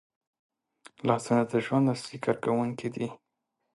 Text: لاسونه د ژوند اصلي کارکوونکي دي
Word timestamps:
لاسونه 1.07 1.43
د 1.51 1.53
ژوند 1.65 1.85
اصلي 1.95 2.17
کارکوونکي 2.25 2.87
دي 2.95 3.07